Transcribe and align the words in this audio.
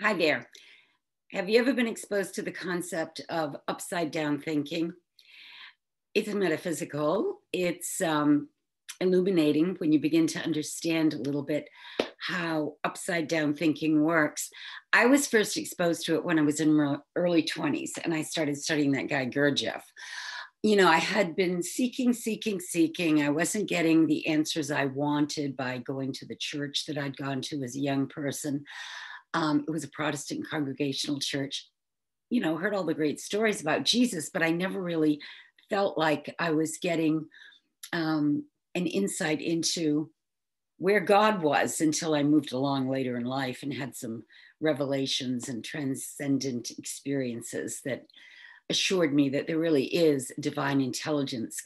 Hi 0.00 0.14
there. 0.14 0.48
Have 1.32 1.48
you 1.48 1.58
ever 1.58 1.72
been 1.72 1.88
exposed 1.88 2.36
to 2.36 2.42
the 2.42 2.52
concept 2.52 3.20
of 3.28 3.56
upside 3.66 4.12
down 4.12 4.40
thinking? 4.40 4.92
It's 6.14 6.32
metaphysical, 6.32 7.40
it's 7.52 8.00
um, 8.00 8.48
illuminating 9.00 9.74
when 9.78 9.90
you 9.90 9.98
begin 9.98 10.28
to 10.28 10.38
understand 10.38 11.14
a 11.14 11.18
little 11.18 11.42
bit 11.42 11.68
how 12.20 12.74
upside 12.84 13.26
down 13.26 13.54
thinking 13.54 14.04
works. 14.04 14.50
I 14.92 15.06
was 15.06 15.26
first 15.26 15.56
exposed 15.56 16.06
to 16.06 16.14
it 16.14 16.24
when 16.24 16.38
I 16.38 16.42
was 16.42 16.60
in 16.60 16.76
my 16.76 16.98
early 17.16 17.42
20s 17.42 17.90
and 18.04 18.14
I 18.14 18.22
started 18.22 18.56
studying 18.56 18.92
that 18.92 19.08
guy 19.08 19.26
Gurdjieff. 19.26 19.82
You 20.62 20.76
know, 20.76 20.86
I 20.86 20.98
had 20.98 21.34
been 21.34 21.60
seeking, 21.60 22.12
seeking, 22.12 22.60
seeking. 22.60 23.20
I 23.24 23.30
wasn't 23.30 23.68
getting 23.68 24.06
the 24.06 24.28
answers 24.28 24.70
I 24.70 24.84
wanted 24.84 25.56
by 25.56 25.78
going 25.78 26.12
to 26.12 26.26
the 26.26 26.36
church 26.36 26.86
that 26.86 26.98
I'd 26.98 27.16
gone 27.16 27.40
to 27.42 27.64
as 27.64 27.74
a 27.74 27.80
young 27.80 28.06
person. 28.06 28.64
Um, 29.34 29.64
it 29.66 29.70
was 29.70 29.84
a 29.84 29.88
Protestant 29.88 30.46
congregational 30.48 31.20
church. 31.20 31.68
You 32.30 32.40
know, 32.40 32.56
heard 32.56 32.74
all 32.74 32.84
the 32.84 32.94
great 32.94 33.20
stories 33.20 33.60
about 33.60 33.84
Jesus, 33.84 34.30
but 34.30 34.42
I 34.42 34.50
never 34.50 34.82
really 34.82 35.20
felt 35.70 35.98
like 35.98 36.34
I 36.38 36.50
was 36.50 36.78
getting 36.78 37.26
um, 37.92 38.44
an 38.74 38.86
insight 38.86 39.40
into 39.40 40.10
where 40.78 41.00
God 41.00 41.42
was 41.42 41.80
until 41.80 42.14
I 42.14 42.22
moved 42.22 42.52
along 42.52 42.88
later 42.88 43.16
in 43.16 43.24
life 43.24 43.62
and 43.62 43.72
had 43.74 43.96
some 43.96 44.24
revelations 44.60 45.48
and 45.48 45.64
transcendent 45.64 46.70
experiences 46.78 47.80
that 47.84 48.06
assured 48.70 49.14
me 49.14 49.28
that 49.30 49.46
there 49.46 49.58
really 49.58 49.86
is 49.86 50.32
divine 50.38 50.80
intelligence 50.80 51.60